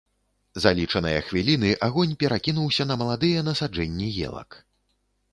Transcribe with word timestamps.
За 0.61 0.69
лічаныя 0.77 1.17
хвіліны 1.25 1.73
агонь 1.87 2.15
перакінуўся 2.23 2.87
на 2.91 2.95
маладыя 3.01 3.43
насаджэнні 3.49 4.09
елак. 4.31 4.57